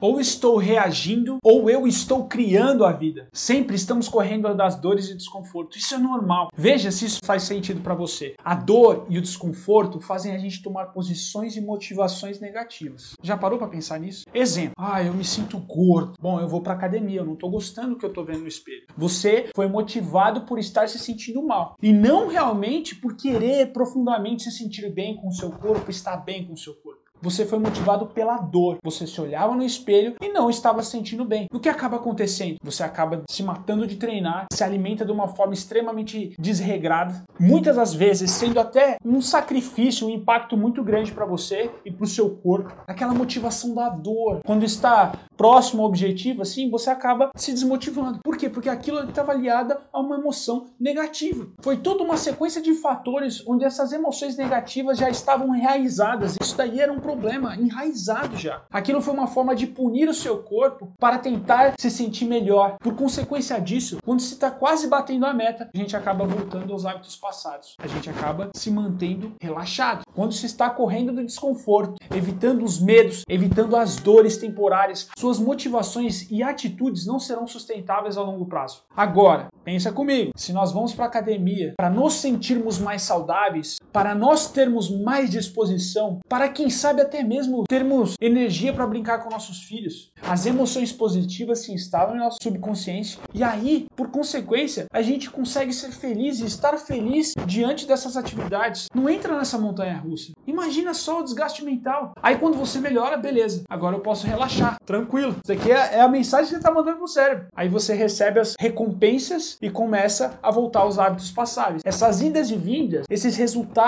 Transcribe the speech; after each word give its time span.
Ou 0.00 0.18
estou 0.18 0.56
reagindo, 0.56 1.38
ou 1.42 1.68
eu 1.68 1.86
estou 1.86 2.26
criando 2.26 2.86
a 2.86 2.92
vida. 2.92 3.28
Sempre 3.32 3.76
estamos 3.76 4.08
correndo 4.08 4.54
das 4.54 4.80
dores 4.80 5.10
e 5.10 5.16
desconforto. 5.16 5.76
Isso 5.76 5.94
é 5.94 5.98
normal. 5.98 6.48
Veja 6.56 6.90
se 6.90 7.04
isso 7.04 7.20
faz 7.22 7.42
sentido 7.42 7.82
para 7.82 7.94
você. 7.94 8.34
A 8.42 8.54
dor 8.54 9.04
e 9.10 9.18
o 9.18 9.22
desconforto 9.22 10.00
fazem 10.00 10.34
a 10.34 10.38
gente 10.38 10.62
tomar 10.62 10.86
posições 10.86 11.54
e 11.54 11.60
motivações 11.60 12.40
negativas. 12.40 13.12
Já 13.22 13.36
parou 13.36 13.58
para 13.58 13.68
pensar 13.68 14.00
nisso? 14.00 14.24
Exemplo. 14.32 14.72
Ah, 14.78 15.02
eu 15.02 15.12
me 15.12 15.24
sinto 15.24 15.58
gordo. 15.58 16.14
Bom, 16.18 16.40
eu 16.40 16.48
vou 16.48 16.62
para 16.62 16.72
academia, 16.72 17.20
eu 17.20 17.26
não 17.26 17.36
tô 17.36 17.50
gostando 17.50 17.90
do 17.90 17.96
que 17.98 18.06
eu 18.06 18.12
tô 18.12 18.24
vendo 18.24 18.40
no 18.40 18.48
espelho. 18.48 18.86
Você 18.96 19.50
foi 19.54 19.68
motivado 19.68 20.42
por 20.42 20.58
estar 20.58 20.88
se 20.88 20.98
sentindo 20.98 21.42
mal 21.42 21.76
e 21.82 21.92
não 21.92 22.28
realmente 22.28 22.94
por 22.94 23.16
querer 23.16 23.72
profundamente 23.72 24.44
se 24.44 24.50
sentir 24.50 24.90
bem 24.90 25.16
com 25.16 25.28
o 25.28 25.32
seu 25.32 25.50
corpo, 25.50 25.90
estar 25.90 26.16
bem 26.16 26.46
com 26.46 26.54
o 26.54 26.58
seu 26.58 26.74
corpo. 26.74 26.99
Você 27.22 27.44
foi 27.44 27.58
motivado 27.58 28.06
pela 28.06 28.38
dor. 28.38 28.78
Você 28.82 29.06
se 29.06 29.20
olhava 29.20 29.54
no 29.54 29.62
espelho 29.62 30.14
e 30.22 30.28
não 30.30 30.48
estava 30.48 30.82
se 30.82 30.90
sentindo 30.90 31.24
bem. 31.24 31.46
O 31.52 31.60
que 31.60 31.68
acaba 31.68 31.96
acontecendo? 31.96 32.56
Você 32.62 32.82
acaba 32.82 33.22
se 33.28 33.42
matando 33.42 33.86
de 33.86 33.96
treinar, 33.96 34.46
se 34.52 34.64
alimenta 34.64 35.04
de 35.04 35.12
uma 35.12 35.28
forma 35.28 35.52
extremamente 35.52 36.34
desregrada, 36.38 37.22
muitas 37.38 37.76
das 37.76 37.92
vezes 37.92 38.30
sendo 38.30 38.58
até 38.58 38.96
um 39.04 39.20
sacrifício, 39.20 40.06
um 40.06 40.10
impacto 40.10 40.56
muito 40.56 40.82
grande 40.82 41.12
para 41.12 41.26
você 41.26 41.70
e 41.84 41.90
para 41.90 42.04
o 42.04 42.08
seu 42.08 42.30
corpo. 42.30 42.74
Aquela 42.86 43.12
motivação 43.12 43.74
da 43.74 43.90
dor. 43.90 44.40
Quando 44.44 44.64
está 44.64 45.12
próximo 45.40 45.84
objetivo, 45.84 46.42
assim, 46.42 46.68
você 46.68 46.90
acaba 46.90 47.30
se 47.34 47.50
desmotivando. 47.50 48.18
Por 48.22 48.36
quê? 48.36 48.50
Porque 48.50 48.68
aquilo 48.68 49.08
estava 49.08 49.32
aliado 49.32 49.74
a 49.90 49.98
uma 49.98 50.16
emoção 50.16 50.66
negativa. 50.78 51.46
Foi 51.62 51.78
toda 51.78 52.04
uma 52.04 52.18
sequência 52.18 52.60
de 52.60 52.74
fatores 52.74 53.42
onde 53.46 53.64
essas 53.64 53.90
emoções 53.90 54.36
negativas 54.36 54.98
já 54.98 55.08
estavam 55.08 55.56
enraizadas. 55.56 56.36
Isso 56.38 56.54
daí 56.54 56.78
era 56.78 56.92
um 56.92 57.00
problema 57.00 57.56
enraizado 57.56 58.36
já. 58.36 58.60
Aquilo 58.70 59.00
foi 59.00 59.14
uma 59.14 59.26
forma 59.26 59.54
de 59.54 59.66
punir 59.66 60.10
o 60.10 60.12
seu 60.12 60.42
corpo 60.42 60.92
para 60.98 61.18
tentar 61.18 61.72
se 61.78 61.90
sentir 61.90 62.26
melhor. 62.26 62.76
Por 62.78 62.94
consequência 62.94 63.58
disso, 63.58 63.96
quando 64.04 64.20
se 64.20 64.34
está 64.34 64.50
quase 64.50 64.88
batendo 64.88 65.24
a 65.24 65.32
meta, 65.32 65.70
a 65.74 65.78
gente 65.78 65.96
acaba 65.96 66.26
voltando 66.26 66.70
aos 66.70 66.84
hábitos 66.84 67.16
passados. 67.16 67.76
A 67.78 67.86
gente 67.86 68.10
acaba 68.10 68.50
se 68.54 68.70
mantendo 68.70 69.32
relaxado. 69.40 70.02
Quando 70.14 70.34
se 70.34 70.44
está 70.44 70.68
correndo 70.68 71.14
do 71.14 71.24
desconforto, 71.24 71.94
evitando 72.14 72.62
os 72.62 72.78
medos, 72.78 73.24
evitando 73.26 73.74
as 73.74 73.96
dores 73.96 74.36
temporárias, 74.36 75.08
suas 75.30 75.38
motivações 75.38 76.28
e 76.28 76.42
atitudes 76.42 77.06
não 77.06 77.20
serão 77.20 77.46
sustentáveis 77.46 78.16
a 78.16 78.22
longo 78.22 78.46
prazo. 78.46 78.82
Agora, 78.96 79.46
pensa 79.62 79.92
comigo, 79.92 80.32
se 80.34 80.52
nós 80.52 80.72
vamos 80.72 80.92
para 80.92 81.04
academia 81.04 81.74
para 81.76 81.88
nos 81.88 82.14
sentirmos 82.14 82.80
mais 82.80 83.02
saudáveis, 83.02 83.76
para 83.92 84.14
nós 84.14 84.50
termos 84.50 84.90
mais 84.90 85.30
disposição, 85.30 86.20
para 86.28 86.48
quem 86.48 86.70
sabe 86.70 87.02
até 87.02 87.22
mesmo 87.22 87.64
termos 87.64 88.14
energia 88.20 88.72
para 88.72 88.86
brincar 88.86 89.18
com 89.18 89.30
nossos 89.30 89.62
filhos. 89.62 90.12
As 90.22 90.46
emoções 90.46 90.92
positivas 90.92 91.60
se 91.60 91.72
instalam 91.72 92.16
em 92.16 92.18
nosso 92.18 92.38
subconsciente 92.42 93.18
e 93.34 93.42
aí, 93.42 93.86
por 93.96 94.10
consequência, 94.10 94.86
a 94.92 95.02
gente 95.02 95.30
consegue 95.30 95.72
ser 95.72 95.92
feliz 95.92 96.40
e 96.40 96.46
estar 96.46 96.76
feliz 96.78 97.32
diante 97.46 97.86
dessas 97.86 98.16
atividades. 98.16 98.86
Não 98.94 99.08
entra 99.08 99.36
nessa 99.36 99.58
montanha 99.58 99.96
russa. 99.96 100.32
Imagina 100.46 100.94
só 100.94 101.20
o 101.20 101.24
desgaste 101.24 101.64
mental. 101.64 102.12
Aí 102.22 102.36
quando 102.36 102.56
você 102.56 102.78
melhora, 102.78 103.16
beleza. 103.16 103.64
Agora 103.68 103.96
eu 103.96 104.00
posso 104.00 104.26
relaxar, 104.26 104.76
tranquilo. 104.84 105.36
Isso 105.42 105.52
aqui 105.52 105.70
é, 105.70 105.96
é 105.96 106.00
a 106.00 106.08
mensagem 106.08 106.46
que 106.46 106.50
você 106.50 106.56
está 106.56 106.72
mandando 106.72 106.98
pro 106.98 107.08
cérebro. 107.08 107.46
Aí 107.54 107.68
você 107.68 107.94
recebe 107.94 108.40
as 108.40 108.54
recompensas 108.58 109.56
e 109.60 109.70
começa 109.70 110.38
a 110.42 110.50
voltar 110.50 110.80
aos 110.80 110.98
hábitos 110.98 111.30
passáveis. 111.30 111.82
Essas 111.84 112.20
idas 112.20 112.50
e 112.50 112.56
vindas, 112.56 113.06
esses 113.10 113.36
resultados 113.36 113.79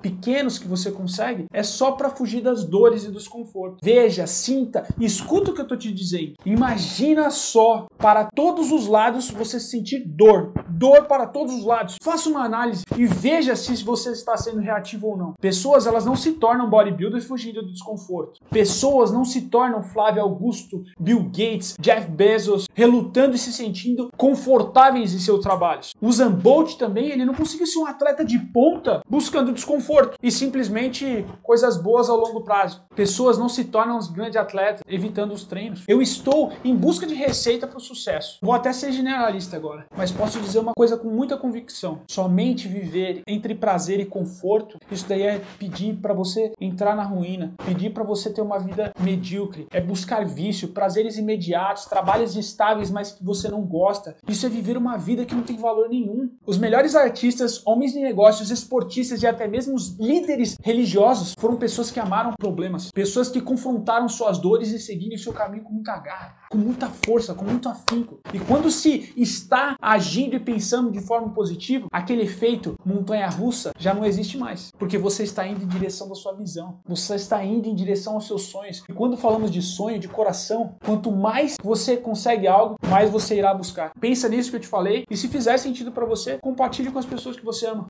pequenos 0.00 0.58
que 0.58 0.68
você 0.68 0.90
consegue, 0.90 1.46
é 1.52 1.62
só 1.62 1.92
para 1.92 2.10
fugir 2.10 2.42
das 2.42 2.64
dores 2.64 3.04
e 3.04 3.10
dos 3.10 3.26
confortos. 3.26 3.80
Veja, 3.82 4.26
sinta, 4.26 4.86
escuta 5.00 5.50
o 5.50 5.54
que 5.54 5.60
eu 5.60 5.64
estou 5.64 5.78
te 5.78 5.92
dizendo. 5.92 6.34
Imagina 6.44 7.30
só, 7.30 7.86
para 7.98 8.28
todos 8.34 8.72
os 8.72 8.86
lados 8.86 9.30
você 9.30 9.58
sentir 9.60 10.04
dor. 10.06 10.52
Dor 10.78 11.06
para 11.06 11.26
todos 11.26 11.52
os 11.56 11.64
lados. 11.64 11.96
Faça 12.00 12.28
uma 12.28 12.44
análise 12.44 12.84
e 12.96 13.04
veja 13.04 13.56
se 13.56 13.82
você 13.82 14.12
está 14.12 14.36
sendo 14.36 14.60
reativo 14.60 15.08
ou 15.08 15.16
não. 15.16 15.34
Pessoas, 15.40 15.88
elas 15.88 16.04
não 16.04 16.14
se 16.14 16.32
tornam 16.32 16.70
bodybuilder 16.70 17.20
fugindo 17.20 17.62
do 17.62 17.72
desconforto. 17.72 18.40
Pessoas 18.48 19.10
não 19.10 19.24
se 19.24 19.42
tornam 19.48 19.82
Flávio 19.82 20.22
Augusto, 20.22 20.84
Bill 20.98 21.24
Gates, 21.24 21.74
Jeff 21.80 22.08
Bezos, 22.08 22.68
relutando 22.74 23.34
e 23.34 23.38
se 23.38 23.52
sentindo 23.52 24.08
confortáveis 24.16 25.12
em 25.12 25.18
seus 25.18 25.40
trabalhos. 25.40 25.96
O 26.00 26.10
Bolt 26.30 26.76
também, 26.76 27.10
ele 27.10 27.24
não 27.24 27.34
conseguiu 27.34 27.66
ser 27.66 27.80
um 27.80 27.86
atleta 27.86 28.24
de 28.24 28.38
ponta 28.38 29.02
buscando 29.08 29.52
desconforto 29.52 30.16
e 30.22 30.30
simplesmente 30.30 31.26
coisas 31.42 31.76
boas 31.76 32.08
ao 32.08 32.16
longo 32.16 32.42
prazo. 32.42 32.84
Pessoas 32.94 33.36
não 33.36 33.48
se 33.48 33.64
tornam 33.64 33.98
grandes 34.12 34.36
atletas 34.36 34.82
evitando 34.86 35.32
os 35.32 35.42
treinos. 35.42 35.82
Eu 35.88 36.00
estou 36.00 36.52
em 36.64 36.76
busca 36.76 37.04
de 37.04 37.14
receita 37.14 37.66
para 37.66 37.78
o 37.78 37.80
sucesso. 37.80 38.38
Vou 38.40 38.54
até 38.54 38.72
ser 38.72 38.92
generalista 38.92 39.56
agora, 39.56 39.86
mas 39.96 40.12
posso 40.12 40.38
dizer 40.38 40.58
uma 40.58 40.67
coisa 40.74 40.96
com 40.96 41.08
muita 41.08 41.36
convicção. 41.36 42.00
Somente 42.08 42.68
viver 42.68 43.22
entre 43.26 43.54
prazer 43.54 44.00
e 44.00 44.04
conforto, 44.04 44.78
isso 44.90 45.08
daí 45.08 45.22
é 45.22 45.40
pedir 45.58 45.96
para 45.96 46.14
você 46.14 46.52
entrar 46.60 46.94
na 46.94 47.02
ruína, 47.02 47.54
pedir 47.64 47.90
para 47.90 48.04
você 48.04 48.32
ter 48.32 48.40
uma 48.40 48.58
vida 48.58 48.92
medíocre, 49.00 49.66
é 49.70 49.80
buscar 49.80 50.24
vício, 50.24 50.68
prazeres 50.68 51.16
imediatos, 51.16 51.86
trabalhos 51.86 52.36
estáveis, 52.36 52.90
mas 52.90 53.12
que 53.12 53.24
você 53.24 53.48
não 53.48 53.62
gosta. 53.62 54.16
Isso 54.28 54.46
é 54.46 54.48
viver 54.48 54.76
uma 54.76 54.96
vida 54.96 55.24
que 55.24 55.34
não 55.34 55.42
tem 55.42 55.56
valor 55.56 55.88
nenhum. 55.88 56.30
Os 56.46 56.58
melhores 56.58 56.94
artistas, 56.94 57.66
homens 57.66 57.92
de 57.92 58.00
negócios, 58.00 58.50
esportistas 58.50 59.22
e 59.22 59.26
até 59.26 59.46
mesmo 59.46 59.74
os 59.74 59.96
líderes 59.98 60.56
religiosos 60.62 61.34
foram 61.38 61.56
pessoas 61.56 61.90
que 61.90 62.00
amaram 62.00 62.34
problemas, 62.38 62.90
pessoas 62.90 63.28
que 63.28 63.40
confrontaram 63.40 64.08
suas 64.08 64.38
dores 64.38 64.70
e 64.70 64.78
seguiram 64.78 65.18
seu 65.18 65.32
caminho 65.32 65.64
com 65.64 65.72
muita 65.72 65.96
garra, 65.98 66.36
com 66.50 66.58
muita 66.58 66.88
força, 66.88 67.34
com 67.34 67.44
muito 67.44 67.68
afinco. 67.68 68.20
E 68.32 68.38
quando 68.38 68.70
se 68.70 69.12
está 69.16 69.76
agindo 69.80 70.36
e 70.36 70.40
pensando 70.40 70.90
de 70.90 71.00
forma 71.00 71.30
positiva, 71.30 71.88
aquele 71.92 72.22
efeito 72.22 72.74
montanha-russa 72.84 73.72
já 73.78 73.92
não 73.94 74.04
existe 74.04 74.38
mais, 74.38 74.70
porque 74.78 74.98
você 74.98 75.22
está 75.22 75.46
indo 75.46 75.64
em 75.64 75.68
direção 75.68 76.08
da 76.08 76.14
sua 76.14 76.32
visão, 76.32 76.80
você 76.86 77.14
está 77.14 77.44
indo 77.44 77.68
em 77.68 77.74
direção 77.74 78.14
aos 78.14 78.26
seus 78.26 78.42
sonhos. 78.42 78.82
E 78.88 78.92
quando 78.92 79.16
falamos 79.16 79.50
de 79.50 79.62
sonho, 79.62 79.98
de 79.98 80.08
coração, 80.08 80.74
quanto 80.84 81.10
mais 81.10 81.56
você 81.62 81.96
consegue 81.96 82.46
algo, 82.46 82.76
mais 82.88 83.10
você 83.10 83.36
irá 83.36 83.52
buscar. 83.54 83.92
Pensa 84.00 84.28
nisso 84.28 84.50
que 84.50 84.56
eu 84.56 84.60
te 84.60 84.66
falei 84.66 85.04
e 85.10 85.16
se 85.16 85.28
fizer 85.28 85.56
sentido 85.58 85.92
para 85.92 86.06
você, 86.06 86.38
compartilhe 86.38 86.90
com 86.90 86.98
as 86.98 87.06
pessoas 87.06 87.36
que 87.36 87.44
você 87.44 87.66
ama. 87.66 87.86